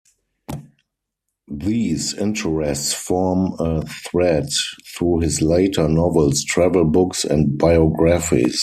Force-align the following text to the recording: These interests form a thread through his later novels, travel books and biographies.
These 1.47 2.15
interests 2.17 2.91
form 2.91 3.53
a 3.59 3.85
thread 3.85 4.47
through 4.97 5.19
his 5.19 5.43
later 5.43 5.87
novels, 5.87 6.43
travel 6.43 6.85
books 6.85 7.23
and 7.23 7.55
biographies. 7.55 8.59